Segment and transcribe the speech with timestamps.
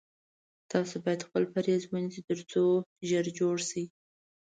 [0.71, 2.63] تاسو باید خپل پریز ونیسی تر څو
[3.09, 3.83] ژر جوړ شی